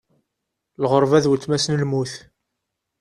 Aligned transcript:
Lɣerba 0.83 1.23
d 1.23 1.25
uletma-s 1.31 1.65
n 1.67 1.75
lmut. 1.81 2.13